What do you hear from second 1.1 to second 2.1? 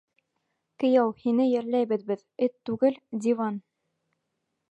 һине йәлләйбеҙ